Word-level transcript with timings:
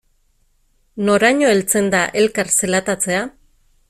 Noraino 1.09 1.51
heltzen 1.53 1.91
da 1.97 2.01
elkar 2.23 2.51
zelatatzea? 2.61 3.21